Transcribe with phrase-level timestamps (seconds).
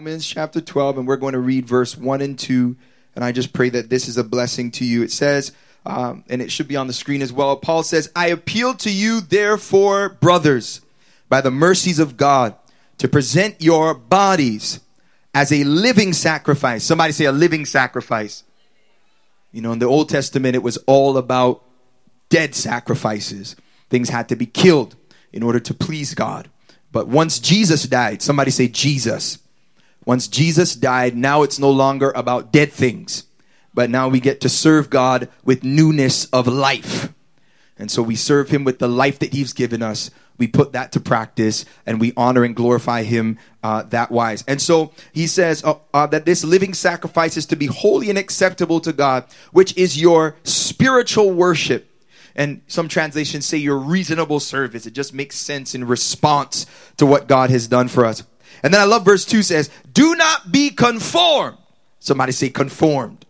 [0.00, 2.74] Romans chapter 12, and we're going to read verse 1 and 2.
[3.14, 5.02] And I just pray that this is a blessing to you.
[5.02, 5.52] It says,
[5.84, 7.54] um, and it should be on the screen as well.
[7.58, 10.80] Paul says, I appeal to you, therefore, brothers,
[11.28, 12.54] by the mercies of God,
[12.96, 14.80] to present your bodies
[15.34, 16.82] as a living sacrifice.
[16.82, 18.42] Somebody say a living sacrifice.
[19.52, 21.62] You know, in the Old Testament, it was all about
[22.30, 23.54] dead sacrifices.
[23.90, 24.96] Things had to be killed
[25.30, 26.48] in order to please God.
[26.90, 29.40] But once Jesus died, somebody say Jesus.
[30.04, 33.24] Once Jesus died, now it's no longer about dead things,
[33.74, 37.12] but now we get to serve God with newness of life.
[37.78, 40.10] And so we serve him with the life that he's given us.
[40.36, 44.42] We put that to practice and we honor and glorify him uh, that wise.
[44.48, 48.18] And so he says uh, uh, that this living sacrifice is to be holy and
[48.18, 51.90] acceptable to God, which is your spiritual worship
[52.34, 54.86] and some translations say your reasonable service.
[54.86, 58.22] It just makes sense in response to what God has done for us.
[58.62, 61.58] And then I love verse 2 says, Do not be conformed.
[61.98, 63.26] Somebody say conformed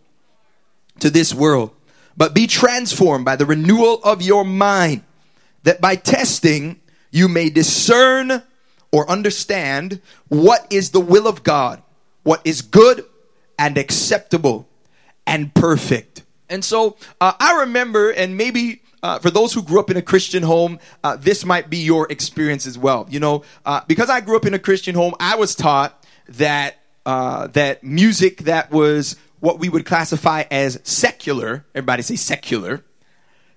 [1.01, 1.75] to this world,
[2.15, 5.03] but be transformed by the renewal of your mind,
[5.63, 6.79] that by testing
[7.11, 8.41] you may discern
[8.89, 11.83] or understand what is the will of God,
[12.23, 13.03] what is good
[13.59, 14.65] and acceptable
[15.27, 16.23] and perfect.
[16.47, 20.01] And so uh, I remember, and maybe uh, for those who grew up in a
[20.01, 23.07] Christian home, uh, this might be your experience as well.
[23.09, 26.00] You know, uh, because I grew up in a Christian home, I was taught
[26.37, 31.65] that uh, that music that was what we would classify as secular.
[31.73, 32.83] Everybody say secular.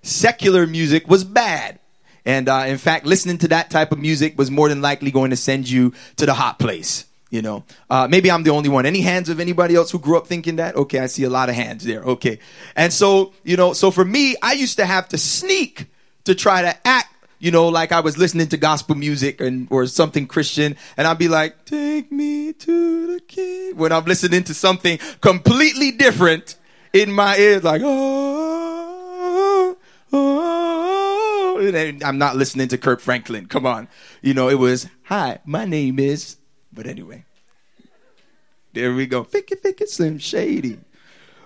[0.01, 1.79] Secular music was bad.
[2.25, 5.29] And uh, in fact, listening to that type of music was more than likely going
[5.29, 7.05] to send you to the hot place.
[7.29, 8.85] You know, uh, maybe I'm the only one.
[8.85, 10.75] Any hands of anybody else who grew up thinking that?
[10.75, 12.01] Okay, I see a lot of hands there.
[12.03, 12.39] Okay.
[12.75, 15.87] And so, you know, so for me, I used to have to sneak
[16.23, 17.13] to try to act,
[17.45, 21.19] you know, like I was listening to gospel music and or something Christian, and I'd
[21.19, 26.55] be like, "Take me to the king," when I'm listening to something completely different
[26.91, 29.77] in my ears, like, "Oh."
[30.11, 31.57] oh.
[31.57, 31.71] oh.
[31.73, 33.45] And I'm not listening to Kirk Franklin.
[33.45, 33.87] Come on.
[34.21, 36.37] You know, it was, hi, my name is
[36.75, 37.23] but anyway,
[38.73, 39.23] there we go.
[39.23, 40.77] Ficky, ficky, slim, shady.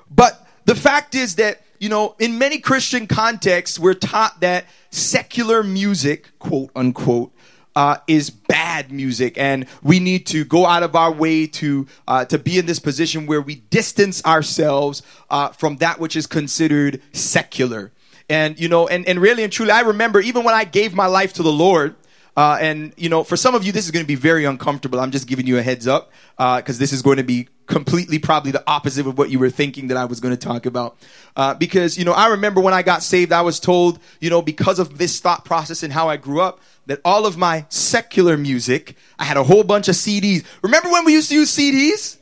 [0.09, 5.63] But the fact is that, you know, in many Christian contexts, we're taught that secular
[5.63, 7.31] music, quote unquote,
[7.75, 12.25] uh, is bad music, and we need to go out of our way to uh,
[12.25, 17.01] to be in this position where we distance ourselves uh, from that which is considered
[17.13, 17.91] secular.
[18.27, 21.05] And you know, and, and really and truly, I remember even when I gave my
[21.05, 21.95] life to the Lord,
[22.35, 24.99] uh, and you know, for some of you, this is going to be very uncomfortable.
[24.99, 28.19] I'm just giving you a heads up because uh, this is going to be completely
[28.19, 30.97] probably the opposite of what you were thinking that I was going to talk about.
[31.35, 34.41] Uh, because you know, I remember when I got saved, I was told, you know,
[34.41, 38.35] because of this thought process and how I grew up, that all of my secular
[38.35, 40.43] music, I had a whole bunch of CDs.
[40.63, 42.17] Remember when we used to use CDs?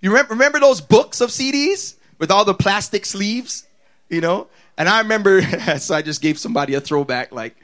[0.00, 3.66] You remember, remember those books of CDs with all the plastic sleeves?
[4.08, 4.48] You know,
[4.78, 5.42] and I remember,
[5.78, 7.56] so I just gave somebody a throwback, like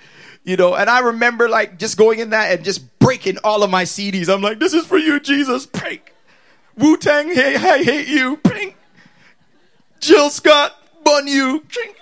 [0.45, 3.71] you know, and I remember like just going in that and just breaking all of
[3.71, 4.33] my CDs.
[4.33, 5.67] I'm like, this is for you, Jesus.
[5.67, 6.15] Break.
[6.77, 8.37] Wu Tang, hey, I hate you.
[8.39, 8.77] Pink.
[10.01, 11.65] Jill Scott, bun you.
[11.69, 11.97] Drink.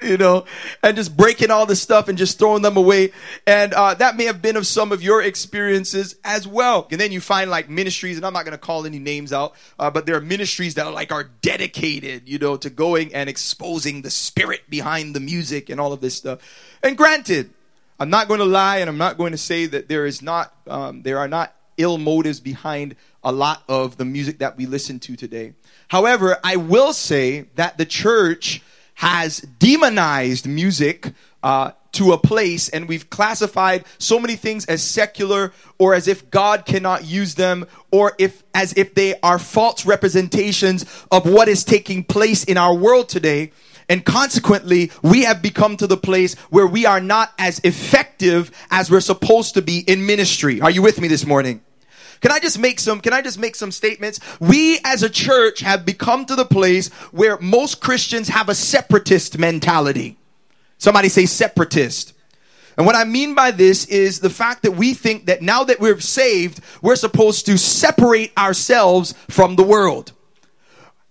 [0.00, 0.44] You know,
[0.80, 3.10] and just breaking all this stuff and just throwing them away.
[3.48, 6.86] And uh, that may have been of some of your experiences as well.
[6.92, 9.54] And then you find like ministries, and I'm not going to call any names out,
[9.76, 13.28] uh, but there are ministries that are like are dedicated, you know, to going and
[13.28, 16.38] exposing the spirit behind the music and all of this stuff.
[16.80, 17.50] And granted,
[17.98, 20.54] I'm not going to lie, and I'm not going to say that there is not
[20.68, 22.94] um, there are not ill motives behind
[23.24, 25.54] a lot of the music that we listen to today.
[25.88, 28.62] However, I will say that the church
[28.94, 31.12] has demonized music
[31.42, 36.30] uh, to a place, and we've classified so many things as secular, or as if
[36.30, 41.64] God cannot use them, or if as if they are false representations of what is
[41.64, 43.52] taking place in our world today.
[43.88, 48.90] And consequently, we have become to the place where we are not as effective as
[48.90, 50.60] we're supposed to be in ministry.
[50.60, 51.62] Are you with me this morning?
[52.20, 54.20] Can I just make some, can I just make some statements?
[54.40, 59.38] We as a church have become to the place where most Christians have a separatist
[59.38, 60.16] mentality.
[60.78, 62.14] Somebody say separatist.
[62.76, 65.80] And what I mean by this is the fact that we think that now that
[65.80, 70.12] we're saved, we're supposed to separate ourselves from the world.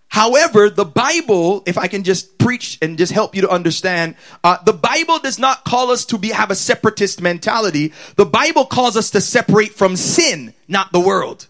[0.09, 4.57] However, the Bible, if I can just preach and just help you to understand, uh,
[4.63, 7.93] the Bible does not call us to be have a separatist mentality.
[8.15, 11.47] The Bible calls us to separate from sin, not the world.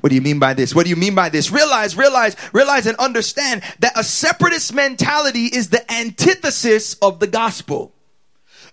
[0.00, 0.74] What do you mean by this?
[0.74, 1.52] What do you mean by this?
[1.52, 7.92] Realize, realize, realize and understand that a separatist mentality is the antithesis of the gospel.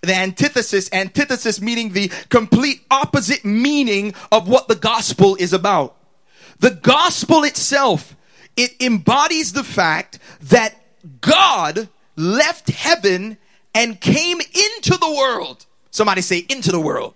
[0.00, 5.97] the antithesis, antithesis meaning the complete opposite meaning of what the gospel is about.
[6.60, 8.16] The gospel itself,
[8.56, 10.74] it embodies the fact that
[11.20, 13.38] God left heaven
[13.74, 15.64] and came into the world.
[15.90, 17.14] Somebody say into the world.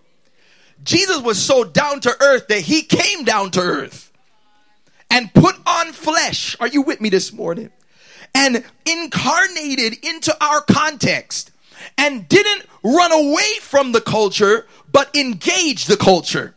[0.84, 4.12] Jesus was so down to earth that he came down to earth
[5.10, 6.56] and put on flesh.
[6.58, 7.70] Are you with me this morning?
[8.34, 11.50] And incarnated into our context
[11.98, 16.54] and didn't run away from the culture, but engaged the culture.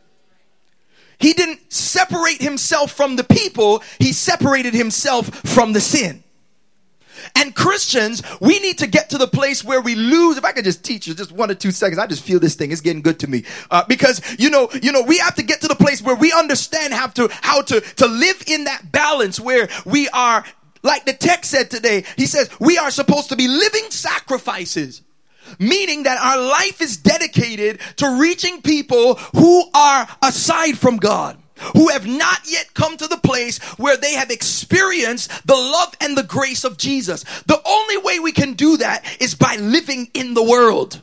[1.18, 6.22] He didn't separate himself from the people, he separated himself from the sin.
[7.34, 10.36] And Christians, we need to get to the place where we lose.
[10.36, 12.54] If I could just teach you just one or two seconds, I just feel this
[12.54, 12.70] thing.
[12.70, 13.44] It's getting good to me.
[13.70, 16.32] Uh, because, you know, you know, we have to get to the place where we
[16.32, 20.44] understand how to, how to, to live in that balance where we are,
[20.82, 25.02] like the text said today, he says, we are supposed to be living sacrifices.
[25.58, 31.38] Meaning that our life is dedicated to reaching people who are aside from God
[31.74, 36.16] who have not yet come to the place where they have experienced the love and
[36.16, 37.24] the grace of Jesus.
[37.46, 41.02] The only way we can do that is by living in the world.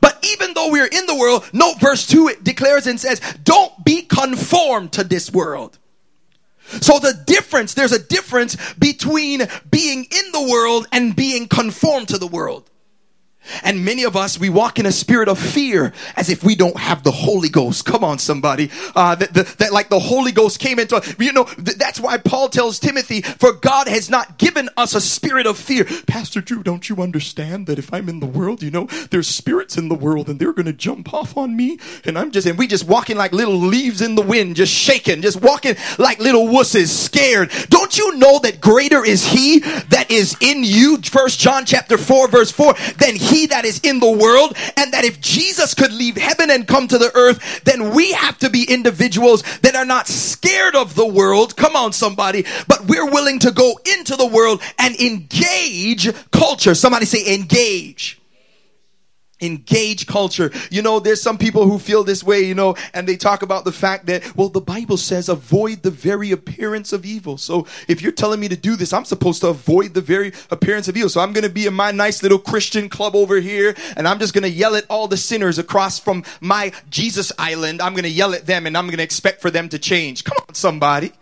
[0.00, 3.84] But even though we're in the world, note verse 2 it declares and says, Don't
[3.84, 5.78] be conformed to this world.
[6.80, 12.18] So the difference, there's a difference between being in the world and being conformed to
[12.18, 12.70] the world.
[13.62, 16.76] And many of us, we walk in a spirit of fear as if we don't
[16.76, 17.84] have the Holy Ghost.
[17.84, 18.70] Come on, somebody.
[18.94, 22.18] Uh, that, that, that like the Holy Ghost came into, you know, th- that's why
[22.18, 25.84] Paul tells Timothy, for God has not given us a spirit of fear.
[26.06, 29.76] Pastor Drew, don't you understand that if I'm in the world, you know, there's spirits
[29.76, 31.78] in the world and they're going to jump off on me.
[32.04, 35.22] And I'm just, and we just walking like little leaves in the wind, just shaking,
[35.22, 37.50] just walking like little wusses, scared.
[37.68, 40.98] Don't you know that greater is he that is in you?
[40.98, 44.92] First John chapter 4 verse 4, than he he that is in the world, and
[44.92, 48.50] that if Jesus could leave heaven and come to the earth, then we have to
[48.50, 51.56] be individuals that are not scared of the world.
[51.56, 56.74] Come on, somebody, but we're willing to go into the world and engage culture.
[56.74, 58.21] Somebody say engage
[59.42, 60.50] engage culture.
[60.70, 63.64] You know, there's some people who feel this way, you know, and they talk about
[63.64, 67.36] the fact that, well, the Bible says avoid the very appearance of evil.
[67.36, 70.88] So if you're telling me to do this, I'm supposed to avoid the very appearance
[70.88, 71.08] of evil.
[71.08, 74.18] So I'm going to be in my nice little Christian club over here and I'm
[74.18, 77.82] just going to yell at all the sinners across from my Jesus island.
[77.82, 80.24] I'm going to yell at them and I'm going to expect for them to change.
[80.24, 81.12] Come on, somebody.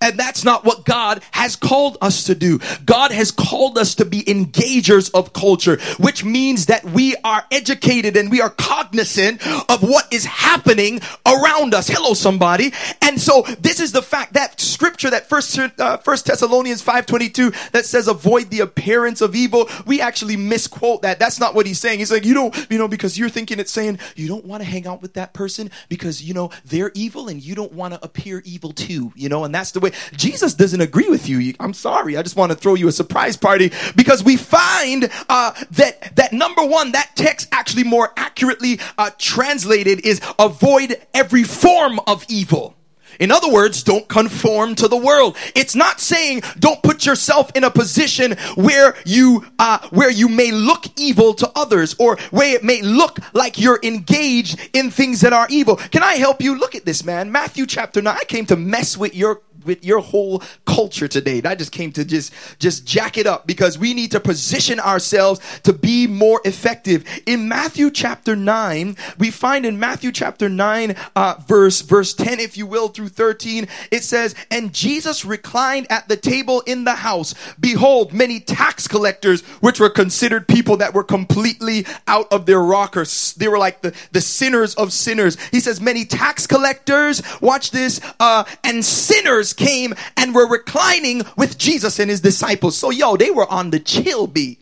[0.00, 2.60] And that's not what God has called us to do.
[2.84, 8.16] God has called us to be engagers of culture, which means that we are educated
[8.16, 11.88] and we are cognizant of what is happening around us.
[11.88, 12.72] Hello, somebody.
[13.02, 17.84] And so this is the fact that scripture that first, uh, first Thessalonians 522 that
[17.84, 19.68] says avoid the appearance of evil.
[19.84, 21.18] We actually misquote that.
[21.18, 21.98] That's not what he's saying.
[21.98, 24.68] He's like, you know, you know, because you're thinking it's saying you don't want to
[24.68, 28.04] hang out with that person because, you know, they're evil and you don't want to
[28.04, 30.16] appear evil too, you know, and that's the way way.
[30.16, 31.54] Jesus doesn't agree with you.
[31.60, 32.16] I'm sorry.
[32.16, 36.32] I just want to throw you a surprise party because we find uh, that that
[36.32, 42.74] number one, that text actually more accurately uh, translated is avoid every form of evil.
[43.18, 45.36] In other words, don't conform to the world.
[45.54, 50.52] It's not saying don't put yourself in a position where you uh, where you may
[50.52, 55.32] look evil to others or where it may look like you're engaged in things that
[55.32, 55.76] are evil.
[55.76, 56.56] Can I help you?
[56.58, 57.32] Look at this, man.
[57.32, 58.14] Matthew chapter 9.
[58.14, 61.40] I came to mess with your with your whole culture today.
[61.44, 65.40] I just came to just just jack it up because we need to position ourselves
[65.62, 67.04] to be more effective.
[67.26, 72.56] In Matthew chapter 9, we find in Matthew chapter 9 uh, verse verse 10 if
[72.56, 77.34] you will through 13, it says, "And Jesus reclined at the table in the house.
[77.60, 83.34] Behold, many tax collectors which were considered people that were completely out of their rockers.
[83.34, 88.00] They were like the the sinners of sinners." He says, "Many tax collectors, watch this,
[88.18, 92.76] uh, and sinners came and were reclining with Jesus and his disciples.
[92.76, 94.60] So, yo, they were on the chill beat.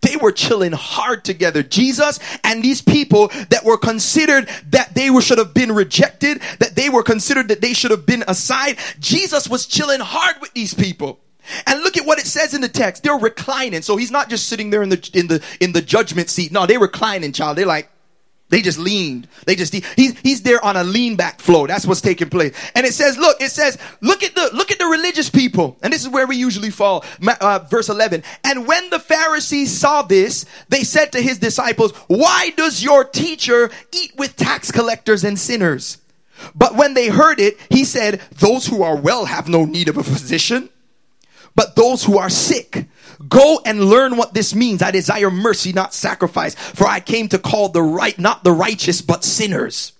[0.00, 1.62] They were chilling hard together.
[1.62, 6.76] Jesus and these people that were considered that they were, should have been rejected, that
[6.76, 8.78] they were considered that they should have been aside.
[9.00, 11.18] Jesus was chilling hard with these people.
[11.66, 13.02] And look at what it says in the text.
[13.02, 13.82] They're reclining.
[13.82, 16.52] So he's not just sitting there in the in the in the judgment seat.
[16.52, 17.56] No, they're reclining, child.
[17.56, 17.90] They're like
[18.50, 19.28] they just leaned.
[19.46, 21.66] They just, he, he's there on a lean back flow.
[21.66, 22.56] That's what's taking place.
[22.74, 25.76] And it says, look, it says, look at the, look at the religious people.
[25.82, 27.04] And this is where we usually fall.
[27.26, 28.22] Uh, verse 11.
[28.44, 33.70] And when the Pharisees saw this, they said to his disciples, why does your teacher
[33.92, 35.98] eat with tax collectors and sinners?
[36.54, 39.96] But when they heard it, he said, those who are well have no need of
[39.96, 40.70] a physician,
[41.54, 42.86] but those who are sick.
[43.28, 44.82] Go and learn what this means.
[44.82, 46.54] I desire mercy, not sacrifice.
[46.54, 49.92] For I came to call the right, not the righteous, but sinners.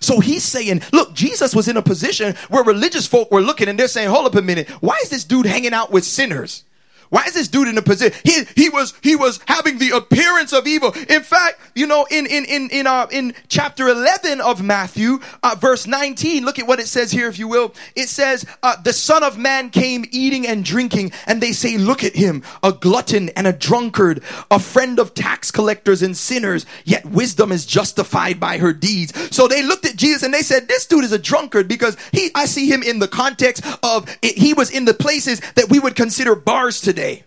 [0.00, 3.78] So he's saying, look, Jesus was in a position where religious folk were looking and
[3.78, 4.68] they're saying, hold up a minute.
[4.80, 6.64] Why is this dude hanging out with sinners?
[7.10, 8.18] Why is this dude in a position?
[8.24, 10.92] He, he was, he was having the appearance of evil.
[11.08, 15.56] In fact, you know, in, in, in, in, uh, in chapter 11 of Matthew, uh,
[15.58, 17.74] verse 19, look at what it says here, if you will.
[17.96, 22.04] It says, uh, the son of man came eating and drinking and they say, look
[22.04, 27.06] at him, a glutton and a drunkard, a friend of tax collectors and sinners, yet
[27.06, 29.34] wisdom is justified by her deeds.
[29.34, 32.30] So they looked at Jesus and they said, this dude is a drunkard because he,
[32.34, 35.96] I see him in the context of, he was in the places that we would
[35.96, 37.22] consider bars today today.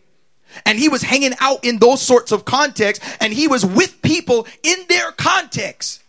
[0.66, 4.46] And he was hanging out in those sorts of contexts and he was with people
[4.63, 6.00] in their context.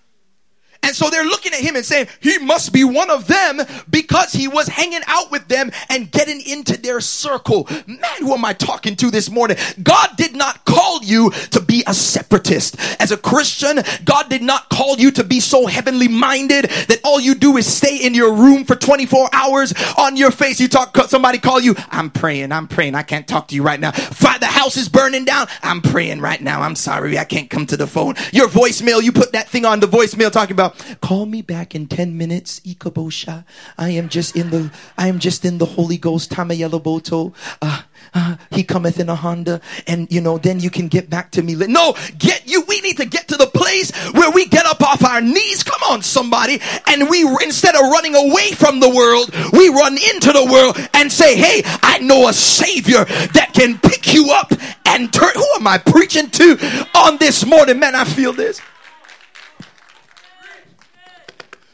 [0.85, 3.61] And so they're looking at him and saying, he must be one of them
[3.91, 7.69] because he was hanging out with them and getting into their circle.
[7.87, 9.57] Man, who am I talking to this morning?
[9.83, 12.77] God did not call you to be a separatist.
[13.01, 17.21] As a Christian, God did not call you to be so heavenly minded that all
[17.21, 20.61] you do is stay in your room for 24 hours on your face.
[20.61, 22.95] You talk, somebody call you, I'm praying, I'm praying.
[22.95, 23.93] I can't talk to you right now.
[23.93, 25.47] The house is burning down.
[25.63, 26.63] I'm praying right now.
[26.63, 27.17] I'm sorry.
[27.17, 28.17] I can't come to the phone.
[28.33, 31.87] Your voicemail, you put that thing on the voicemail talking about Call me back in
[31.87, 32.61] 10 minutes.
[32.61, 33.45] Ikabosha.
[33.79, 36.31] I am just in the, I am just in the Holy Ghost.
[36.31, 37.35] Tamayelaboto.
[37.61, 37.83] Uh,
[38.15, 41.43] uh, he cometh in a Honda and you know, then you can get back to
[41.43, 41.55] me.
[41.55, 42.63] No, get you.
[42.63, 45.63] We need to get to the place where we get up off our knees.
[45.63, 46.61] Come on, somebody.
[46.87, 51.11] And we, instead of running away from the world, we run into the world and
[51.11, 54.53] say, Hey, I know a savior that can pick you up
[54.87, 55.33] and turn.
[55.35, 57.79] Who am I preaching to on this morning?
[57.79, 58.61] Man, I feel this.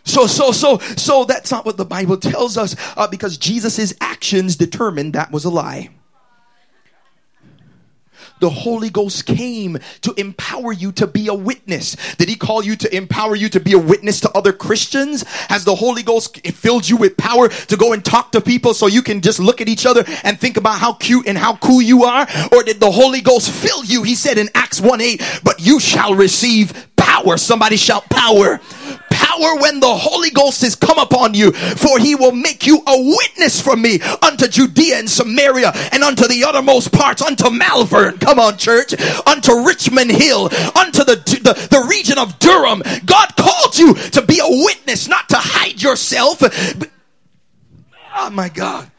[0.08, 4.56] So, so, so, so that's not what the Bible tells us uh, because Jesus' actions
[4.56, 5.90] determined that was a lie.
[8.40, 11.96] The Holy Ghost came to empower you to be a witness.
[12.16, 15.24] Did he call you to empower you to be a witness to other Christians?
[15.48, 18.86] Has the Holy Ghost filled you with power to go and talk to people so
[18.86, 21.82] you can just look at each other and think about how cute and how cool
[21.82, 22.26] you are?
[22.52, 24.04] Or did the Holy Ghost fill you?
[24.04, 26.87] He said in Acts 1 8, but you shall receive
[27.22, 27.36] power.
[27.36, 28.60] Somebody shout power
[29.38, 33.16] power when the Holy Ghost has come upon you, for he will make you a
[33.16, 38.38] witness for me unto Judea and Samaria and unto the uttermost parts, unto Malvern, come
[38.38, 38.94] on, church,
[39.26, 40.44] unto Richmond Hill,
[40.76, 42.82] unto the, the, the region of Durham.
[43.04, 46.42] God called you to be a witness, not to hide yourself.
[48.16, 48.90] Oh my God.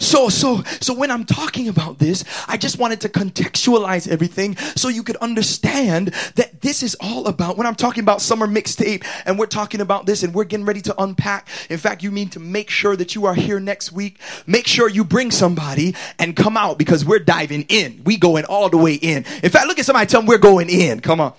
[0.00, 4.88] So, so, so when I'm talking about this, I just wanted to contextualize everything so
[4.88, 9.38] you could understand that this is all about when I'm talking about summer mixtape and
[9.38, 11.48] we're talking about this and we're getting ready to unpack.
[11.68, 14.18] In fact, you mean to make sure that you are here next week.
[14.46, 18.00] Make sure you bring somebody and come out because we're diving in.
[18.04, 19.26] We going all the way in.
[19.42, 21.00] In fact, look at somebody tell them we're going in.
[21.00, 21.34] Come on.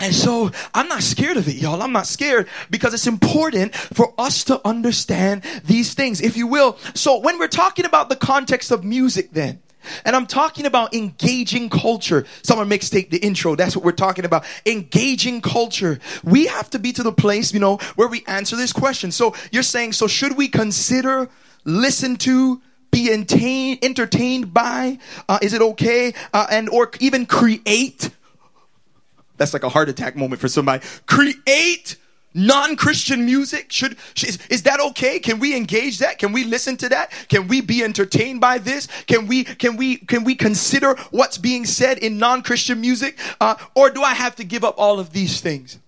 [0.00, 1.80] And so I'm not scared of it, y'all.
[1.80, 6.76] I'm not scared because it's important for us to understand these things, if you will.
[6.94, 9.60] So when we're talking about the context of music, then,
[10.04, 12.26] and I'm talking about engaging culture.
[12.42, 13.54] Summer mixtape, the intro.
[13.54, 14.44] That's what we're talking about.
[14.66, 15.98] Engaging culture.
[16.24, 19.12] We have to be to the place, you know, where we answer this question.
[19.12, 21.28] So you're saying, so should we consider,
[21.64, 24.98] listen to, be entertained, entertained by?
[25.28, 26.12] Uh, is it okay?
[26.32, 28.10] Uh, and or even create
[29.42, 30.84] that's like a heart attack moment for somebody.
[31.06, 31.96] Create
[32.32, 33.72] non-christian music?
[33.72, 35.18] Should is, is, that okay?
[35.18, 36.18] Can we engage that?
[36.18, 37.10] Can we listen to that?
[37.28, 38.86] Can we be entertained by this?
[39.06, 43.18] Can we can we can we consider what's being said in non-christian music?
[43.40, 45.78] Uh, or do i have to give up all of these things?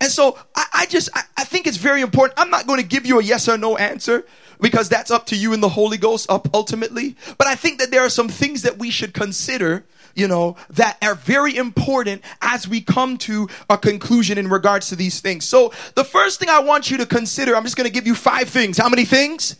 [0.00, 2.40] And so i, I just I, I think it's very important.
[2.40, 4.24] I'm not going to give you a yes or no answer
[4.60, 7.90] because that's up to you and the holy ghost up ultimately but i think that
[7.90, 9.84] there are some things that we should consider
[10.16, 14.96] you know, that are very important as we come to a conclusion in regards to
[14.96, 15.44] these things.
[15.44, 18.14] So the first thing I want you to consider, I'm just going to give you
[18.14, 18.78] five things.
[18.78, 19.56] How many things?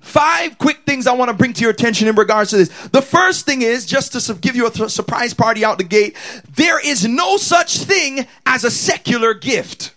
[0.00, 2.68] Five quick things I want to bring to your attention in regards to this.
[2.88, 6.14] The first thing is just to give you a th- surprise party out the gate.
[6.54, 9.94] There is no such thing as a secular gift.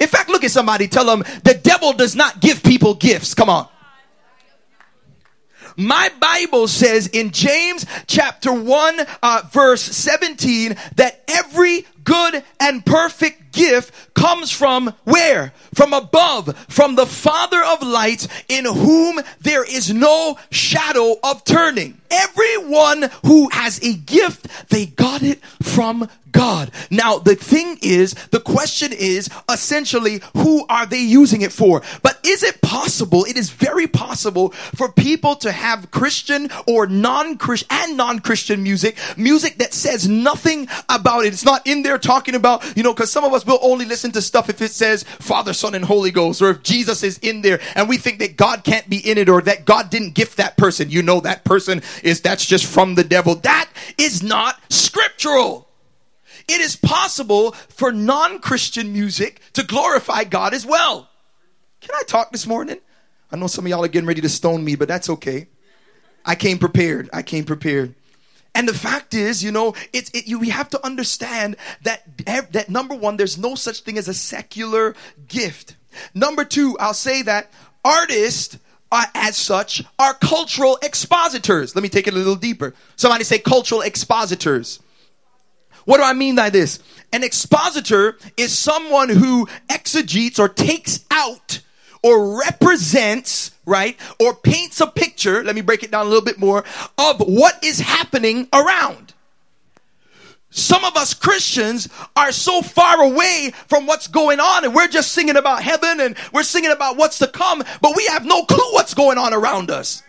[0.00, 3.34] In fact, look at somebody, tell them the devil does not give people gifts.
[3.34, 3.68] Come on.
[5.76, 13.47] My Bible says in James chapter 1, uh, verse 17, that every good and perfect
[13.52, 15.52] gift comes from where?
[15.74, 22.00] From above, from the Father of lights, in whom there is no shadow of turning.
[22.10, 26.70] Everyone who has a gift, they got it from God.
[26.90, 31.82] Now, the thing is, the question is essentially, who are they using it for?
[32.02, 33.24] But is it possible?
[33.24, 39.58] It is very possible for people to have Christian or non-Christian and non-Christian music, music
[39.58, 41.32] that says nothing about it.
[41.32, 44.12] It's not in there talking about, you know, cause some of us will only listen
[44.12, 47.42] to stuff if it says Father, Son, and Holy Ghost, or if Jesus is in
[47.42, 50.36] there and we think that God can't be in it or that God didn't gift
[50.36, 50.90] that person.
[50.90, 53.34] You know, that person is, that's just from the devil.
[53.36, 55.68] That is not scriptural.
[56.48, 61.08] It is possible for non Christian music to glorify God as well.
[61.80, 62.78] Can I talk this morning?
[63.30, 65.48] I know some of y'all are getting ready to stone me, but that's okay.
[66.24, 67.10] I came prepared.
[67.12, 67.94] I came prepared.
[68.54, 72.02] And the fact is, you know, it's it, you, we have to understand that
[72.52, 74.94] that number one, there's no such thing as a secular
[75.28, 75.76] gift.
[76.14, 77.50] Number two, I'll say that
[77.84, 78.58] artists
[78.90, 81.74] are, as such are cultural expositors.
[81.74, 82.74] Let me take it a little deeper.
[82.96, 84.80] Somebody say cultural expositors.
[85.84, 86.80] What do I mean by this?
[87.12, 91.60] An expositor is someone who exegetes or takes out
[92.02, 93.96] or represents, right?
[94.20, 96.64] Or paints a picture, let me break it down a little bit more,
[96.96, 99.14] of what is happening around.
[100.50, 105.12] Some of us Christians are so far away from what's going on and we're just
[105.12, 108.72] singing about heaven and we're singing about what's to come, but we have no clue
[108.72, 110.02] what's going on around us.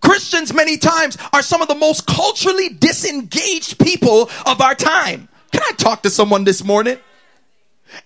[0.00, 5.28] Christians, many times, are some of the most culturally disengaged people of our time.
[5.52, 6.98] Can I talk to someone this morning?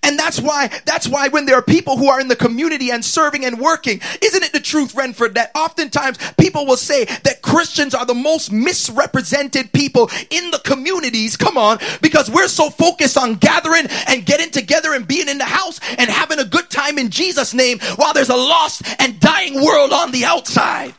[0.03, 3.05] And that's why, that's why when there are people who are in the community and
[3.05, 7.93] serving and working, isn't it the truth, Renford, that oftentimes people will say that Christians
[7.93, 13.35] are the most misrepresented people in the communities, come on, because we're so focused on
[13.35, 17.09] gathering and getting together and being in the house and having a good time in
[17.09, 20.95] Jesus' name while there's a lost and dying world on the outside.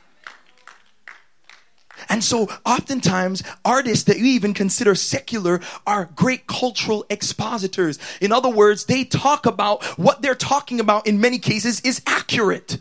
[2.12, 7.98] And so oftentimes artists that you even consider secular are great cultural expositors.
[8.20, 12.76] In other words, they talk about what they're talking about in many cases is accurate.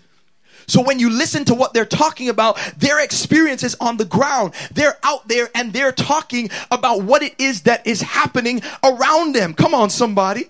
[0.68, 4.98] So when you listen to what they're talking about, their experiences on the ground, they're
[5.02, 9.54] out there and they're talking about what it is that is happening around them.
[9.54, 10.50] Come on, somebody.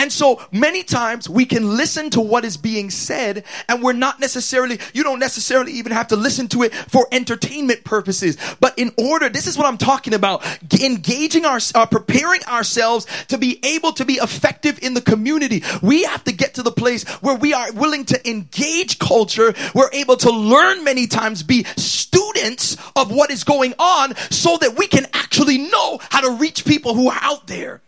[0.00, 4.18] And so many times we can listen to what is being said and we're not
[4.18, 8.38] necessarily, you don't necessarily even have to listen to it for entertainment purposes.
[8.60, 13.36] But in order, this is what I'm talking about, engaging our, uh, preparing ourselves to
[13.36, 15.62] be able to be effective in the community.
[15.82, 19.52] We have to get to the place where we are willing to engage culture.
[19.74, 24.78] We're able to learn many times, be students of what is going on so that
[24.78, 27.82] we can actually know how to reach people who are out there.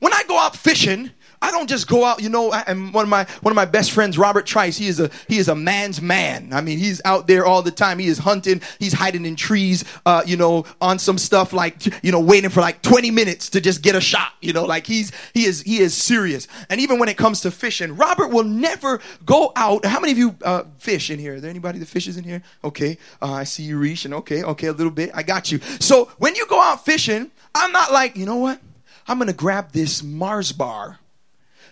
[0.00, 1.10] When I go out fishing,
[1.42, 3.92] I don't just go out, you know, and one of my one of my best
[3.92, 6.50] friends, Robert Trice, he is a he is a man's man.
[6.52, 7.98] I mean, he's out there all the time.
[7.98, 12.12] He is hunting, he's hiding in trees, uh, you know, on some stuff like you
[12.12, 15.12] know, waiting for like 20 minutes to just get a shot, you know, like he's
[15.32, 16.46] he is he is serious.
[16.68, 19.86] And even when it comes to fishing, Robert will never go out.
[19.86, 21.34] How many of you uh, fish in here?
[21.34, 22.42] Is there anybody that fishes in here?
[22.64, 24.12] Okay, uh, I see you reaching.
[24.12, 25.10] Okay, okay, a little bit.
[25.14, 25.60] I got you.
[25.78, 28.60] So when you go out fishing, I'm not like, you know what?
[29.06, 30.98] I'm going to grab this Mars bar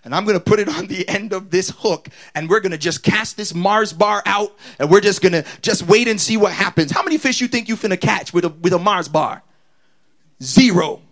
[0.05, 2.73] and I'm going to put it on the end of this hook and we're going
[2.73, 6.21] to just cast this Mars bar out and we're just going to just wait and
[6.21, 6.91] see what happens.
[6.91, 9.43] How many fish you think you finna catch with a, with a Mars bar?
[10.43, 11.03] Zero.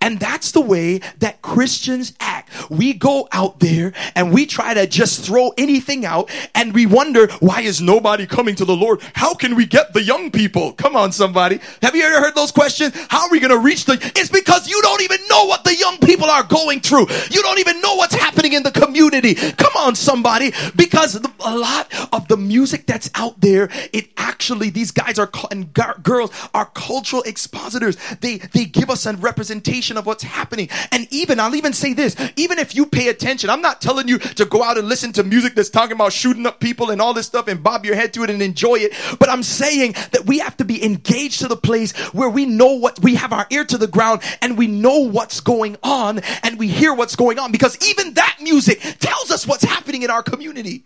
[0.00, 2.35] And that's the way that Christians act.
[2.70, 7.28] We go out there and we try to just throw anything out and we wonder,
[7.40, 9.00] why is nobody coming to the Lord?
[9.14, 10.72] How can we get the young people?
[10.72, 11.60] Come on, somebody.
[11.82, 12.94] Have you ever heard those questions?
[13.08, 15.74] How are we going to reach the, it's because you don't even know what the
[15.74, 17.06] young people are going through.
[17.30, 19.34] You don't even know what's happening in the community.
[19.34, 20.52] Come on, somebody.
[20.74, 25.72] Because a lot of the music that's out there, it actually, these guys are, and
[26.02, 27.96] girls are cultural expositors.
[28.20, 30.68] They, they give us a representation of what's happening.
[30.92, 34.18] And even, I'll even say this, even if you pay attention, I'm not telling you
[34.18, 37.14] to go out and listen to music that's talking about shooting up people and all
[37.14, 38.92] this stuff and bob your head to it and enjoy it.
[39.18, 42.74] But I'm saying that we have to be engaged to the place where we know
[42.74, 46.58] what, we have our ear to the ground and we know what's going on and
[46.58, 50.22] we hear what's going on because even that music tells us what's happening in our
[50.22, 50.84] community.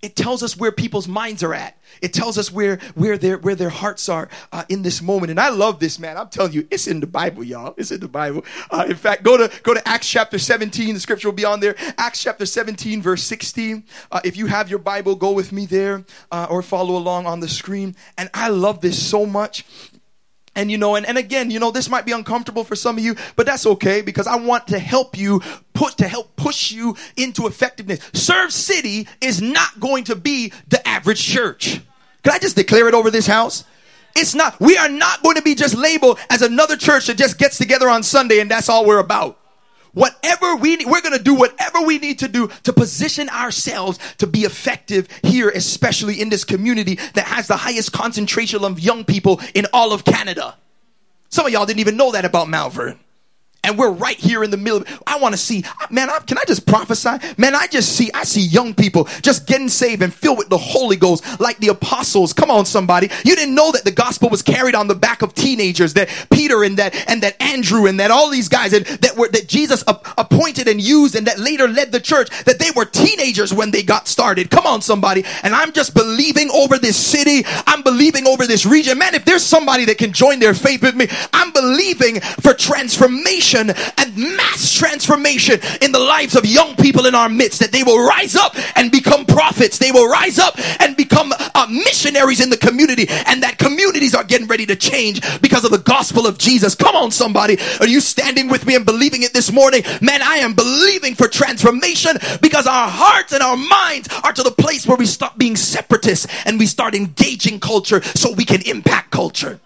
[0.00, 1.76] It tells us where people's minds are at.
[2.00, 5.30] It tells us where where their where their hearts are uh, in this moment.
[5.30, 6.16] And I love this, man.
[6.16, 7.74] I'm telling you, it's in the Bible, y'all.
[7.76, 8.44] It's in the Bible.
[8.70, 10.94] Uh, in fact, go to go to Acts chapter 17.
[10.94, 11.74] The scripture will be on there.
[11.96, 13.82] Acts chapter 17, verse 16.
[14.12, 17.40] Uh, if you have your Bible, go with me there uh, or follow along on
[17.40, 17.96] the screen.
[18.16, 19.64] And I love this so much
[20.58, 23.04] And you know, and, and again, you know, this might be uncomfortable for some of
[23.04, 25.40] you, but that's okay because I want to help you
[25.72, 28.00] put to help push you into effectiveness.
[28.12, 31.80] Serve City is not going to be the average church.
[32.24, 33.62] Can I just declare it over this house?
[34.16, 37.38] It's not, we are not going to be just labeled as another church that just
[37.38, 39.38] gets together on Sunday and that's all we're about.
[39.92, 43.98] Whatever we need, we're going to do whatever we need to do to position ourselves
[44.18, 49.04] to be effective here, especially in this community that has the highest concentration of young
[49.04, 50.56] people in all of Canada.
[51.30, 52.98] Some of y'all didn't even know that about Vernon
[53.64, 54.84] and we're right here in the middle.
[55.06, 57.10] I want to see, man, I, can I just prophesy?
[57.36, 60.58] Man, I just see, I see young people just getting saved and filled with the
[60.58, 62.32] Holy Ghost like the apostles.
[62.32, 63.10] Come on, somebody.
[63.24, 66.62] You didn't know that the gospel was carried on the back of teenagers, that Peter
[66.62, 69.82] and that, and that Andrew and that all these guys and that were, that Jesus
[69.86, 73.82] appointed and used and that later led the church, that they were teenagers when they
[73.82, 74.50] got started.
[74.50, 75.24] Come on, somebody.
[75.42, 77.42] And I'm just believing over this city.
[77.66, 78.98] I'm believing over this region.
[78.98, 83.47] Man, if there's somebody that can join their faith with me, I'm believing for transformation
[83.54, 88.04] and mass transformation in the lives of young people in our midst that they will
[88.04, 89.78] rise up and become prophets.
[89.78, 94.24] They will rise up and become uh, missionaries in the community and that communities are
[94.24, 96.74] getting ready to change because of the gospel of Jesus.
[96.74, 97.58] Come on, somebody.
[97.80, 99.82] Are you standing with me and believing it this morning?
[100.00, 104.50] Man, I am believing for transformation because our hearts and our minds are to the
[104.50, 109.10] place where we stop being separatists and we start engaging culture so we can impact
[109.10, 109.60] culture.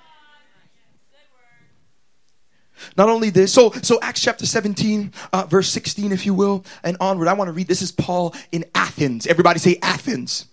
[2.96, 6.96] Not only this, so so Acts chapter 17, uh, verse 16, if you will, and
[7.00, 7.28] onward.
[7.28, 7.68] I want to read.
[7.68, 9.26] This is Paul in Athens.
[9.26, 10.46] Everybody say Athens.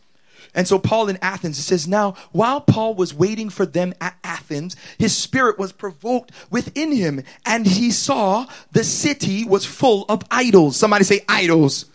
[0.55, 4.17] And so Paul in Athens, it says, Now, while Paul was waiting for them at
[4.23, 10.23] Athens, his spirit was provoked within him, and he saw the city was full of
[10.31, 10.75] idols.
[10.75, 11.85] Somebody say idols.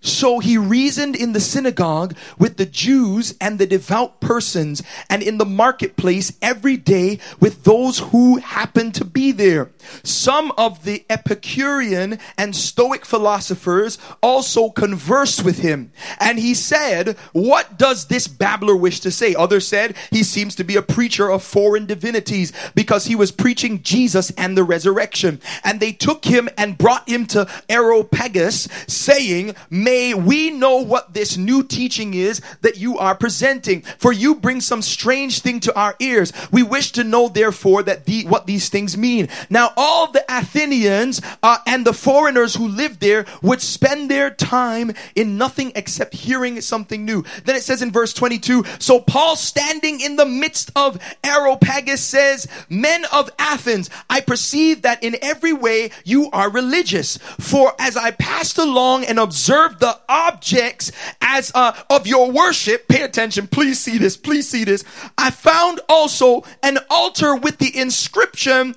[0.00, 5.38] So he reasoned in the synagogue with the Jews and the devout persons and in
[5.38, 9.70] the marketplace every day with those who happened to be there.
[10.04, 15.92] Some of the Epicurean and Stoic philosophers also conversed with him.
[16.20, 19.34] And he said, What does this babbler wish to say?
[19.34, 23.82] Others said, He seems to be a preacher of foreign divinities because he was preaching
[23.82, 25.40] Jesus and the resurrection.
[25.64, 29.54] And they took him and brought him to Areopagus, saying,
[29.86, 33.82] May we know what this new teaching is that you are presenting.
[33.82, 36.32] For you bring some strange thing to our ears.
[36.50, 39.28] We wish to know, therefore, that the, what these things mean.
[39.48, 44.92] Now, all the Athenians uh, and the foreigners who lived there would spend their time
[45.14, 47.24] in nothing except hearing something new.
[47.44, 52.46] Then it says in verse 22 So Paul, standing in the midst of Areopagus, says,
[52.68, 57.16] Men of Athens, I perceive that in every way you are religious.
[57.16, 62.88] For as I passed along and observed the objects as uh, of your worship.
[62.88, 63.46] Pay attention.
[63.46, 64.16] Please see this.
[64.16, 64.84] Please see this.
[65.18, 68.74] I found also an altar with the inscription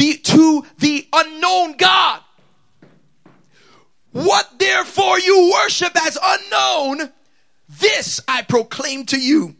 [0.00, 2.22] the, to the unknown God.
[4.12, 7.12] What therefore you worship as unknown,
[7.68, 9.56] this I proclaim to you.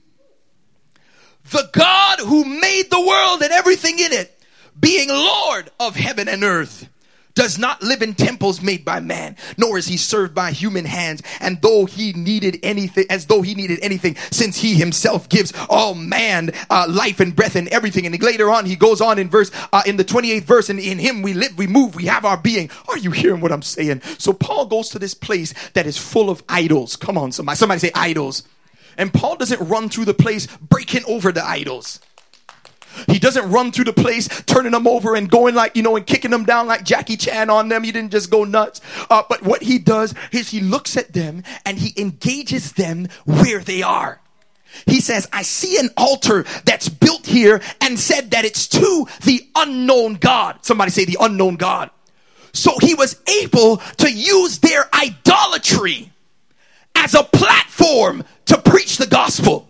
[1.51, 4.43] The God who made the world and everything in it,
[4.79, 6.89] being Lord of heaven and earth
[7.35, 11.23] does not live in temples made by man, nor is he served by human hands.
[11.41, 15.95] And though he needed anything, as though he needed anything, since he himself gives all
[15.95, 18.07] man uh, life and breath and everything.
[18.07, 20.99] And later on, he goes on in verse, uh, in the 28th verse, and in
[20.99, 22.71] him we live, we move, we have our being.
[22.89, 24.03] Are you hearing what I'm saying?
[24.19, 26.97] So Paul goes to this place that is full of idols.
[26.97, 28.45] Come on, somebody, somebody say idols.
[28.97, 32.01] And Paul doesn't run through the place breaking over the idols.
[33.09, 36.07] He doesn't run through the place, turning them over and going like, you know, and
[36.07, 37.85] kicking them down like Jackie Chan on them.
[37.85, 38.81] He didn't just go nuts.
[39.09, 43.61] Uh, but what he does is he looks at them and he engages them where
[43.61, 44.21] they are.
[44.87, 49.47] He says, I see an altar that's built here and said that it's to the
[49.57, 50.59] unknown God.
[50.63, 51.91] Somebody say the unknown God.
[52.53, 56.11] So he was able to use their idolatry
[56.95, 59.69] as a platform to preach the gospel.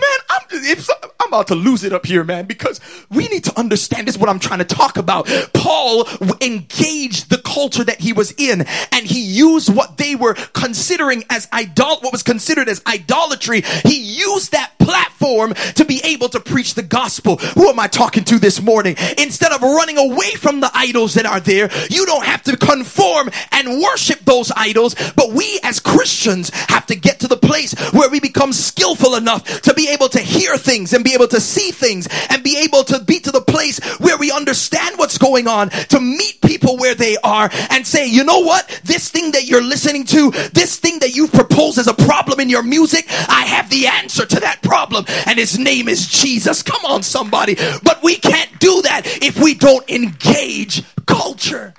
[0.00, 0.76] Man, I'm,
[1.20, 2.80] I'm about to lose it up here, man, because
[3.10, 5.26] we need to understand this is what I'm trying to talk about.
[5.54, 6.06] Paul
[6.40, 11.48] engaged the culture that he was in and he used what they were considering as
[11.52, 13.62] idol, what was considered as idolatry.
[13.84, 17.36] He used that platform to be able to preach the gospel.
[17.36, 18.96] Who am I talking to this morning?
[19.18, 23.30] Instead of running away from the idols that are there, you don't have to conform
[23.52, 28.10] and worship those idols, but we as Christians have to get to the place where
[28.10, 31.70] we become skillful enough to be able to hear things and be able to see
[31.70, 35.70] things and be able to be to the place where we understand what's going on,
[35.70, 38.80] to meet people where they are and say, you know what?
[38.84, 42.48] This thing that you're listening to, this thing that you've proposed as a problem in
[42.48, 46.62] your music, I have the answer to that problem and his name is Jesus.
[46.62, 47.54] Come on, somebody.
[47.82, 51.74] But we can't do that if we don't engage culture.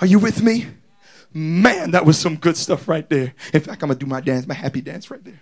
[0.00, 0.66] Are you with me?
[1.32, 3.34] Man, that was some good stuff right there.
[3.52, 5.40] In fact, I'm going to do my dance, my happy dance right there.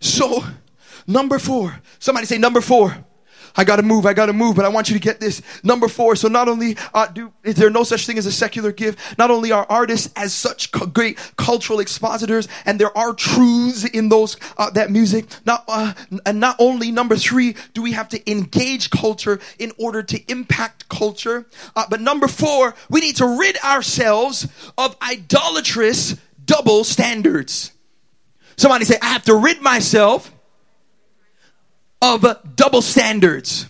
[0.00, 0.44] So,
[1.06, 1.80] number four.
[1.98, 3.04] Somebody say number four.
[3.56, 5.42] I gotta move, I gotta move, but I want you to get this.
[5.64, 8.70] Number four, so not only uh, do, is there no such thing as a secular
[8.70, 14.10] gift, not only are artists as such great cultural expositors, and there are truths in
[14.10, 15.92] those, uh, that music, not, uh,
[16.24, 20.88] and not only number three, do we have to engage culture in order to impact
[20.88, 24.46] culture, uh, but number four, we need to rid ourselves
[24.76, 27.72] of idolatrous double standards.
[28.58, 30.32] Somebody say, I have to rid myself
[32.02, 33.66] of double standards.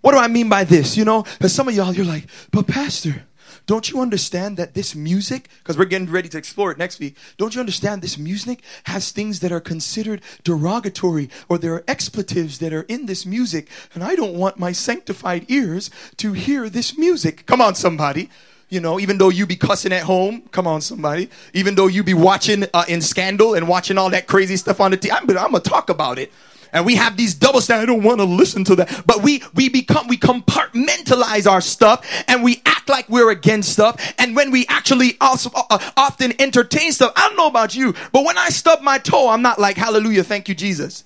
[0.00, 0.96] What do I mean by this?
[0.96, 3.26] You know, because some of y'all, you're like, but Pastor,
[3.66, 7.18] don't you understand that this music, because we're getting ready to explore it next week,
[7.36, 12.60] don't you understand this music has things that are considered derogatory or there are expletives
[12.60, 16.96] that are in this music, and I don't want my sanctified ears to hear this
[16.96, 17.44] music.
[17.44, 18.30] Come on, somebody.
[18.68, 21.30] You know, even though you be cussing at home, come on, somebody.
[21.54, 24.90] Even though you be watching uh, in Scandal and watching all that crazy stuff on
[24.90, 26.30] the TV, I'm, I'm gonna talk about it
[26.72, 27.90] and we have these double standards.
[27.90, 29.02] I don't want to listen to that.
[29.06, 34.14] But we, we become, we compartmentalize our stuff and we act like we're against stuff.
[34.18, 37.94] And when we actually also, uh, uh, often entertain stuff, I don't know about you,
[38.12, 41.04] but when I stub my toe, I'm not like, hallelujah, thank you, Jesus.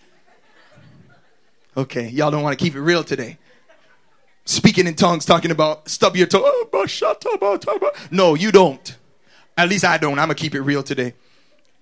[1.76, 3.38] Okay, y'all don't want to keep it real today.
[4.44, 6.42] Speaking in tongues, talking about stub your toe.
[6.44, 8.96] Oh, no, you don't.
[9.56, 10.18] At least I don't.
[10.18, 11.14] I'm going to keep it real today.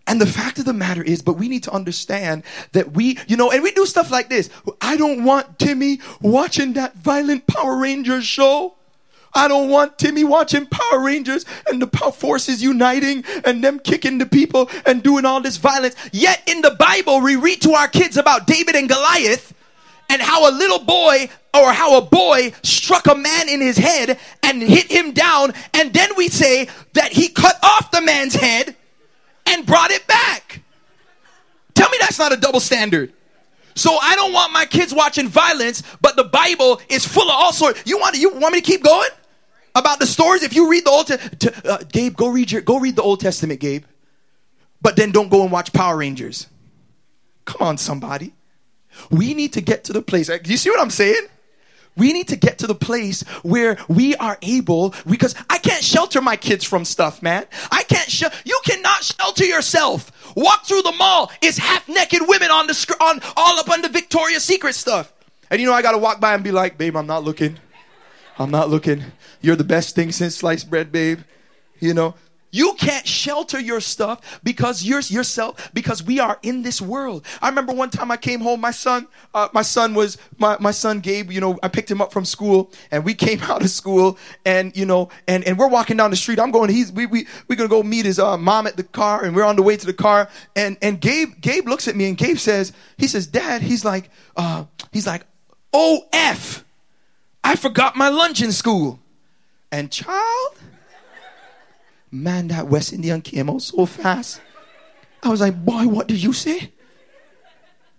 [0.06, 2.42] And the fact of the matter is, but we need to understand
[2.72, 4.50] that we, you know, and we do stuff like this.
[4.80, 8.74] I don't want Timmy watching that violent Power Rangers show.
[9.32, 14.18] I don't want Timmy watching Power Rangers and the power forces uniting and them kicking
[14.18, 15.94] the people and doing all this violence.
[16.12, 19.54] Yet in the Bible, we read to our kids about David and Goliath
[20.08, 24.18] and how a little boy or how a boy struck a man in his head
[24.42, 25.52] and hit him down.
[25.74, 28.76] And then we say that he cut off the man's head
[29.46, 30.62] and brought it back.
[31.74, 33.12] Tell me that's not a double standard.
[33.74, 37.52] So I don't want my kids watching violence, but the Bible is full of all
[37.52, 37.82] sorts.
[37.86, 39.08] You want you want me to keep going
[39.74, 40.42] about the stories?
[40.42, 43.20] If you read the Old Testament, uh, Gabe, go read your go read the Old
[43.20, 43.84] Testament, Gabe.
[44.82, 46.46] But then don't go and watch Power Rangers.
[47.44, 48.34] Come on, somebody.
[49.10, 50.28] We need to get to the place.
[50.44, 51.26] You see what I'm saying?
[51.96, 56.20] We need to get to the place where we are able, because I can't shelter
[56.20, 57.46] my kids from stuff, man.
[57.70, 60.10] I can't, sh- you cannot shelter yourself.
[60.36, 63.88] Walk through the mall, it's half naked women on the, sc- on, all up under
[63.88, 65.12] Victoria's Secret stuff.
[65.50, 67.58] And you know, I gotta walk by and be like, babe, I'm not looking.
[68.38, 69.02] I'm not looking.
[69.42, 71.20] You're the best thing since sliced bread, babe.
[71.80, 72.14] You know,
[72.50, 77.24] you can't shelter your stuff because you're yourself because we are in this world.
[77.40, 78.60] I remember one time I came home.
[78.60, 81.30] My son, uh, my son was my my son Gabe.
[81.30, 84.76] You know, I picked him up from school, and we came out of school, and
[84.76, 86.38] you know, and and we're walking down the street.
[86.40, 86.70] I'm going.
[86.70, 89.44] He's we we we're gonna go meet his uh, mom at the car, and we're
[89.44, 90.28] on the way to the car.
[90.56, 94.10] And and Gabe Gabe looks at me, and Gabe says, he says, Dad, he's like,
[94.36, 95.24] uh, he's like,
[95.72, 96.64] oh f,
[97.44, 98.98] I forgot my lunch in school,
[99.70, 100.56] and child
[102.10, 104.40] Man, that West Indian came out so fast.
[105.22, 106.72] I was like, boy, what did you say?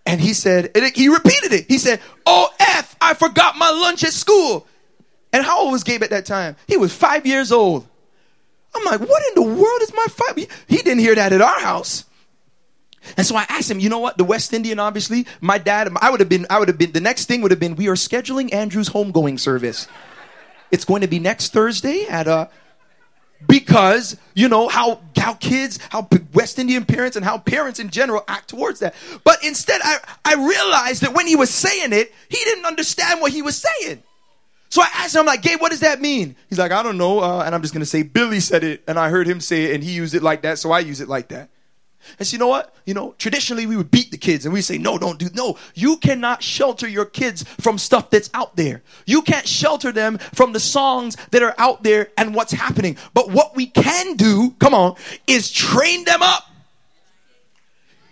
[0.06, 1.65] And he said, and he repeated it.
[1.67, 4.67] He said, Oh, F, I forgot my lunch at school.
[5.32, 6.56] And how old was Gabe at that time?
[6.67, 7.88] He was five years old.
[8.74, 10.36] I'm like, what in the world is my five?
[10.36, 12.06] He didn't hear that at our house.
[13.17, 14.17] And so I asked him, you know what?
[14.17, 17.02] The West Indian, obviously, my dad, I would have been, I would have been, the
[17.02, 19.88] next thing would have been, we are scheduling Andrew's homegoing service.
[20.69, 22.47] It's going to be next Thursday at uh,
[23.47, 28.23] because you know how how kids how west indian parents and how parents in general
[28.27, 28.95] act towards that.
[29.23, 33.32] But instead i i realized that when he was saying it he didn't understand what
[33.32, 34.04] he was saying.
[34.69, 36.36] So i asked him I'm like gabe what does that mean?
[36.49, 38.97] He's like i don't know uh, and i'm just gonna say billy said it and
[38.97, 41.08] i heard him say it and he used it like that so i use it
[41.08, 41.49] like that
[42.20, 42.76] and so you know what?
[42.86, 45.58] You know, traditionally we would beat the kids and we say, no, don't do, no.
[45.74, 48.82] You cannot shelter your kids from stuff that's out there.
[49.06, 52.98] You can't shelter them from the songs that are out there and what's happening.
[53.14, 54.96] But what we can do, come on,
[55.28, 56.48] is train them up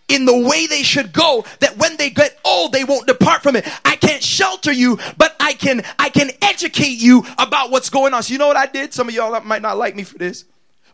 [0.08, 3.56] in the way they should go that when they get old they won't depart from
[3.56, 8.12] it i can't shelter you but i can i can educate you about what's going
[8.12, 10.18] on so you know what i did some of y'all might not like me for
[10.18, 10.46] this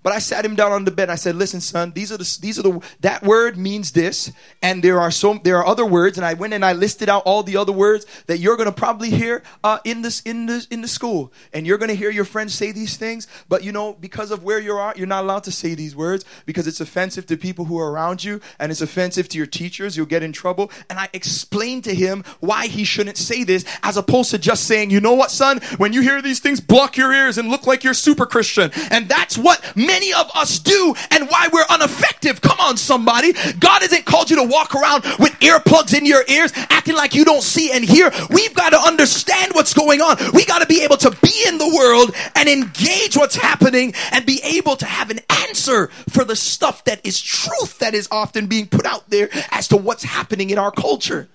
[0.06, 1.06] But I sat him down on the bed.
[1.06, 4.32] and I said, "Listen, son, these are the these are the that word means this,
[4.62, 7.24] and there are so there are other words." And I went and I listed out
[7.26, 10.68] all the other words that you're going to probably hear uh, in this in the
[10.70, 13.28] in the school, and you're going to hear your friends say these things.
[13.50, 15.96] But you know, because of where you are, at, you're not allowed to say these
[15.96, 19.48] words because it's offensive to people who are around you, and it's offensive to your
[19.48, 19.98] teachers.
[19.98, 20.70] You'll get in trouble.
[20.88, 24.91] And I explained to him why he shouldn't say this, as opposed to just saying,
[24.91, 25.62] "You know what, son?
[25.78, 29.10] When you hear these things, block your ears and look like you're super Christian." And
[29.10, 29.60] that's what
[29.96, 32.42] many of us do and why we're ineffective.
[32.42, 33.32] Come on, somebody.
[33.60, 37.24] God hasn't called you to walk around with earplugs in your ears, acting like you
[37.24, 38.12] don't see and hear.
[38.30, 40.18] We've got to understand what's going on.
[40.34, 44.26] We got to be able to be in the world and engage what's happening and
[44.26, 48.48] be able to have an answer for the stuff that is truth that is often
[48.48, 51.30] being put out there as to what's happening in our culture.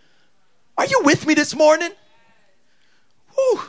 [0.76, 1.92] Are you with me this morning?
[3.34, 3.60] Whew.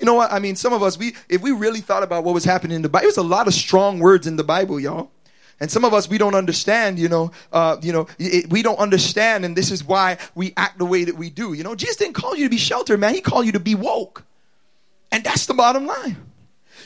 [0.00, 0.32] You know what?
[0.32, 2.82] I mean, some of us, we if we really thought about what was happening in
[2.82, 5.10] the Bible, it was a lot of strong words in the Bible, y'all.
[5.60, 8.78] And some of us, we don't understand, you know, uh, you know, it, we don't
[8.78, 11.52] understand, and this is why we act the way that we do.
[11.52, 13.12] You know, Jesus didn't call you to be sheltered, man.
[13.12, 14.24] He called you to be woke.
[15.10, 16.16] And that's the bottom line.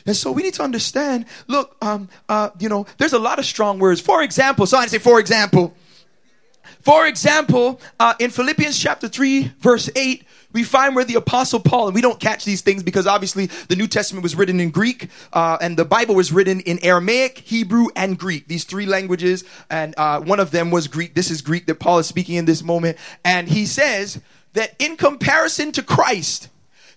[0.06, 3.44] And so we need to understand, look, um, uh, you know, there's a lot of
[3.44, 4.00] strong words.
[4.00, 5.74] For example, so I say, for example,
[6.82, 11.86] for example, uh, in Philippians chapter 3, verse 8, we find where the apostle Paul,
[11.86, 15.08] and we don't catch these things because obviously the New Testament was written in Greek,
[15.32, 18.48] uh, and the Bible was written in Aramaic, Hebrew, and Greek.
[18.48, 21.14] These three languages, and uh, one of them was Greek.
[21.14, 22.98] This is Greek that Paul is speaking in this moment.
[23.24, 24.20] And he says
[24.52, 26.48] that in comparison to Christ,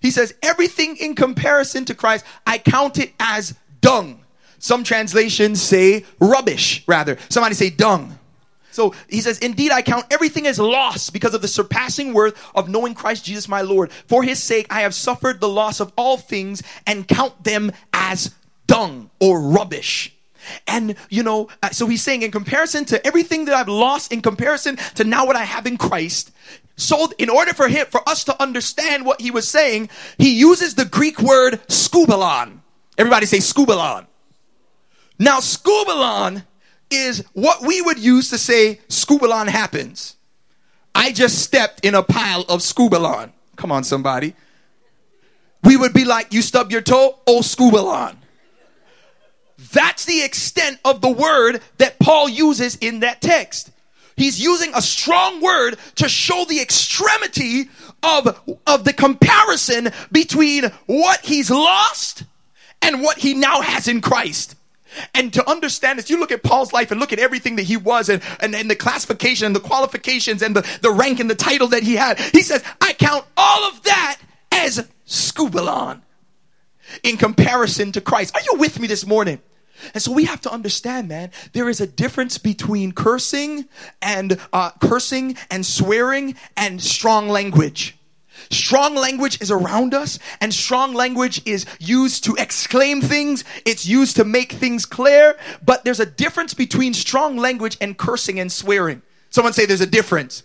[0.01, 4.23] he says, everything in comparison to Christ, I count it as dung.
[4.59, 7.17] Some translations say rubbish, rather.
[7.29, 8.17] Somebody say dung.
[8.75, 12.69] So he says, Indeed, I count everything as loss because of the surpassing worth of
[12.69, 13.91] knowing Christ Jesus my Lord.
[13.91, 18.35] For his sake, I have suffered the loss of all things and count them as
[18.67, 20.13] dung or rubbish.
[20.67, 24.21] And, you know, uh, so he's saying, in comparison to everything that I've lost, in
[24.21, 26.31] comparison to now what I have in Christ,
[26.75, 30.75] so in order for him, for us to understand what he was saying, he uses
[30.75, 32.59] the Greek word skubalon.
[32.97, 34.05] Everybody say skubalon.
[35.17, 36.43] Now, skubalon
[36.89, 40.15] is what we would use to say skubalon happens.
[40.93, 43.31] I just stepped in a pile of skubalon.
[43.55, 44.35] Come on, somebody.
[45.63, 48.17] We would be like, you stub your toe, oh, skubalon.
[49.73, 53.71] That's the extent of the word that Paul uses in that text.
[54.15, 57.69] He's using a strong word to show the extremity
[58.01, 62.23] of, of the comparison between what he's lost
[62.81, 64.55] and what he now has in Christ.
[65.13, 67.77] And to understand this, you look at Paul's life and look at everything that he
[67.77, 71.35] was and, and, and the classification and the qualifications and the, the rank and the
[71.35, 72.19] title that he had.
[72.19, 74.17] He says, I count all of that
[74.51, 76.01] as skubalon
[77.03, 78.35] in comparison to Christ.
[78.35, 79.41] Are you with me this morning?
[79.93, 83.65] And so we have to understand, man, there is a difference between cursing
[84.01, 87.97] and uh, cursing and swearing and strong language.
[88.49, 93.43] Strong language is around us, and strong language is used to exclaim things.
[93.65, 95.37] It's used to make things clear.
[95.63, 99.01] But there's a difference between strong language and cursing and swearing.
[99.29, 100.43] Someone say there's a difference.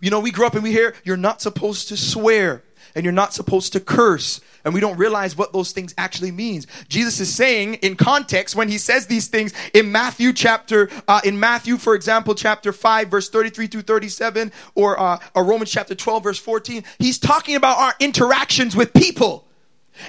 [0.00, 2.62] You know, we grew up and we hear you're not supposed to swear
[2.96, 6.66] and you're not supposed to curse and we don't realize what those things actually means.
[6.88, 11.38] Jesus is saying in context when he says these things in Matthew chapter, uh, in
[11.38, 16.24] Matthew, for example, chapter 5, verse 33 through 37, or, uh, or Romans chapter 12,
[16.24, 19.46] verse 14, he's talking about our interactions with people.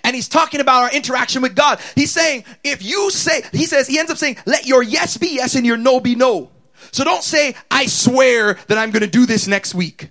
[0.03, 1.79] And he's talking about our interaction with God.
[1.93, 5.35] He's saying, if you say, he says, he ends up saying, let your yes be
[5.35, 6.49] yes and your no be no.
[6.91, 10.09] So don't say, I swear that I'm going to do this next week.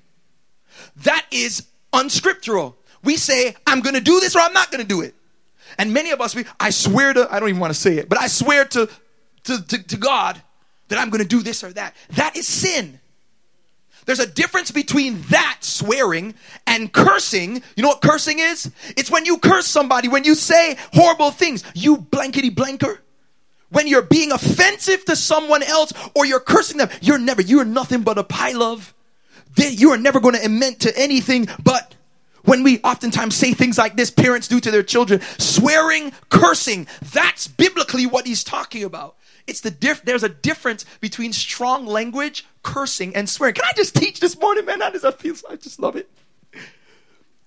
[0.98, 4.86] That is unscriptural we say, I'm going to do this or I'm not going to
[4.86, 5.14] do it.
[5.78, 8.08] And many of us, we, I swear to, I don't even want to say it,
[8.08, 8.88] but I swear to,
[9.44, 10.42] to, to, to God
[10.88, 11.94] that I'm going to do this or that.
[12.10, 13.00] That is sin.
[14.04, 16.34] There's a difference between that swearing
[16.66, 17.62] and cursing.
[17.76, 18.70] You know what cursing is?
[18.96, 23.02] It's when you curse somebody, when you say horrible things, you blankety blanker.
[23.68, 28.02] When you're being offensive to someone else or you're cursing them, you're never, you're nothing
[28.02, 28.94] but a pile of.
[29.56, 31.94] You are never going to amend to anything but
[32.46, 37.48] when we oftentimes say things like this, parents do to their children, swearing, cursing, that's
[37.48, 39.16] biblically what he's talking about.
[39.46, 43.54] It's the diff- there's a difference between strong language, cursing, and swearing.
[43.54, 44.80] Can I just teach this morning, man?
[44.80, 45.34] How does that feel?
[45.50, 46.08] I just love it.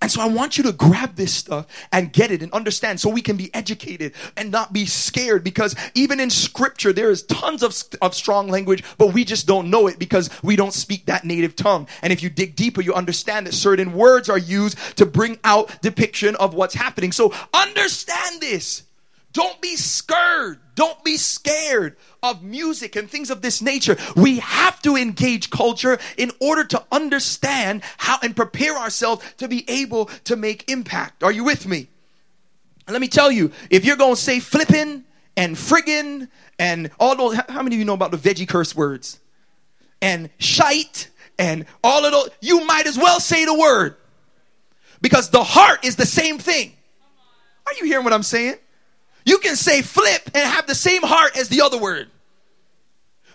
[0.02, 3.10] And so I want you to grab this stuff and get it and understand so
[3.10, 7.62] we can be educated and not be scared because even in scripture, there is tons
[7.62, 11.24] of, of strong language, but we just don't know it because we don't speak that
[11.24, 11.86] native tongue.
[12.02, 15.82] And if you dig deeper, you understand that certain words are used to bring out
[15.82, 17.12] depiction of what's happening.
[17.12, 18.84] So understand this
[19.32, 20.58] Don't be scared.
[20.74, 23.96] Don't be scared of music and things of this nature.
[24.16, 29.68] We have to engage culture in order to understand how and prepare ourselves to be
[29.70, 31.22] able to make impact.
[31.22, 31.88] Are you with me?
[32.88, 35.04] Let me tell you, if you're going to say flipping
[35.36, 36.28] and friggin'
[36.58, 39.20] and all those, how many of you know about the veggie curse words?
[40.02, 43.96] And shite and all of those, you might as well say the word
[45.00, 46.72] because the heart is the same thing.
[47.66, 48.56] Are you hearing what I'm saying?
[49.24, 52.08] You can say flip and have the same heart as the other word.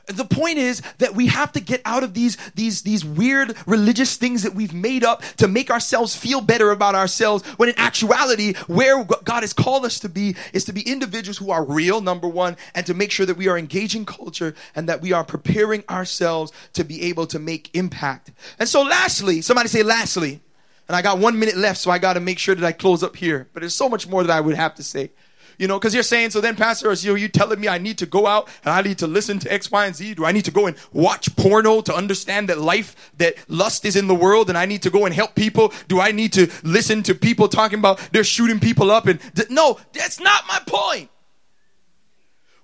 [0.07, 4.17] The point is that we have to get out of these, these, these weird religious
[4.17, 8.53] things that we've made up to make ourselves feel better about ourselves when in actuality,
[8.67, 12.27] where God has called us to be is to be individuals who are real, number
[12.27, 15.83] one, and to make sure that we are engaging culture and that we are preparing
[15.89, 18.31] ourselves to be able to make impact.
[18.59, 20.39] And so lastly, somebody say lastly,
[20.87, 23.01] and I got one minute left, so I got to make sure that I close
[23.01, 23.47] up here.
[23.53, 25.09] But there's so much more that I would have to say.
[25.57, 28.05] You know, because you're saying, so then, Pastor, you're you telling me I need to
[28.05, 30.15] go out and I need to listen to X, Y, and Z?
[30.15, 33.95] Do I need to go and watch porno to understand that life, that lust is
[33.95, 35.73] in the world and I need to go and help people?
[35.87, 39.07] Do I need to listen to people talking about they're shooting people up?
[39.07, 41.09] And th- no, that's not my point.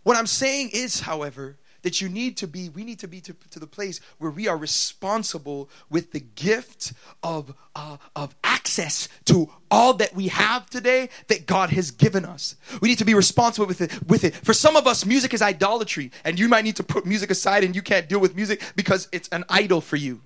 [0.03, 3.35] What I'm saying is, however, that you need to be, we need to be to,
[3.51, 9.49] to the place where we are responsible with the gift of, uh, of access to
[9.69, 12.55] all that we have today that God has given us.
[12.81, 14.35] We need to be responsible with it, with it.
[14.35, 17.63] For some of us, music is idolatry, and you might need to put music aside
[17.63, 20.21] and you can't deal with music because it's an idol for you.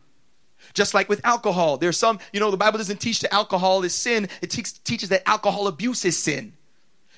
[0.73, 3.93] Just like with alcohol, there's some, you know, the Bible doesn't teach that alcohol is
[3.93, 4.27] sin.
[4.41, 6.53] It te- teaches that alcohol abuse is sin.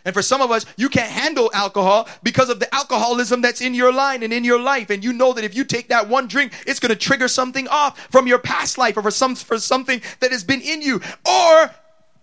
[0.07, 3.73] And for some of us, you can't handle alcohol because of the alcoholism that's in
[3.73, 4.89] your line and in your life.
[4.89, 7.67] And you know that if you take that one drink, it's going to trigger something
[7.67, 11.01] off from your past life or for some, for something that has been in you.
[11.29, 11.71] Or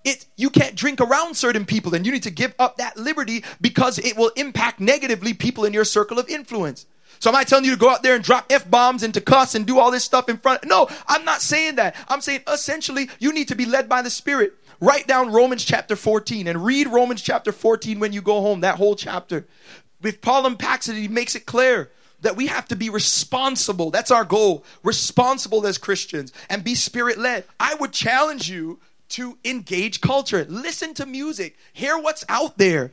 [0.02, 3.44] it, you can't drink around certain people and you need to give up that liberty
[3.60, 6.86] because it will impact negatively people in your circle of influence.
[7.18, 9.20] So am I telling you to go out there and drop F bombs and to
[9.20, 10.64] cuss and do all this stuff in front?
[10.64, 11.96] No, I'm not saying that.
[12.08, 14.54] I'm saying essentially you need to be led by the Spirit.
[14.84, 18.76] Write down Romans chapter 14 and read Romans chapter 14 when you go home, that
[18.76, 19.46] whole chapter.
[20.02, 23.90] With Paul unpacks it, he makes it clear that we have to be responsible.
[23.90, 24.62] That's our goal.
[24.82, 27.44] Responsible as Christians and be spirit led.
[27.58, 28.78] I would challenge you
[29.10, 30.44] to engage culture.
[30.50, 31.56] Listen to music.
[31.72, 32.92] Hear what's out there.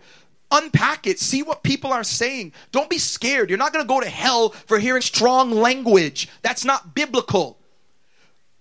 [0.50, 1.20] Unpack it.
[1.20, 2.54] See what people are saying.
[2.72, 3.50] Don't be scared.
[3.50, 6.30] You're not going to go to hell for hearing strong language.
[6.42, 7.58] That's not biblical.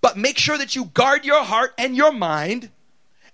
[0.01, 2.71] But make sure that you guard your heart and your mind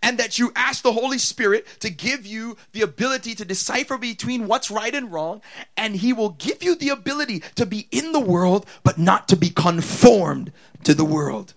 [0.03, 4.47] and that you ask the Holy Spirit to give you the ability to decipher between
[4.47, 5.43] what's right and wrong,
[5.77, 9.37] and He will give you the ability to be in the world, but not to
[9.37, 10.53] be conformed
[10.85, 11.55] to the world.